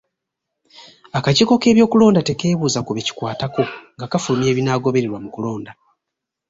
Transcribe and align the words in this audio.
Akakiiko 1.17 1.53
k'ebyokulonda 1.61 2.21
tekeebuuza 2.27 2.79
ku 2.85 2.91
be 2.93 3.05
kikwatako 3.07 3.63
nga 3.95 4.05
kafulumya 4.11 4.49
ebinaagobereerwa 4.51 5.17
mu 5.23 5.29
kulonda. 5.35 5.71